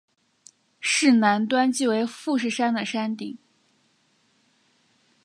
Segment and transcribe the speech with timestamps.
[0.79, 3.37] 市南端即为富士山的山顶。